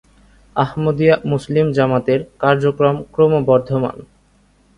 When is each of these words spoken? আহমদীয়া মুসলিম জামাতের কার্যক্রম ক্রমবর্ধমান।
আহমদীয়া 0.55 1.15
মুসলিম 1.31 1.65
জামাতের 1.71 2.19
কার্যক্রম 2.39 2.95
ক্রমবর্ধমান। 3.13 3.97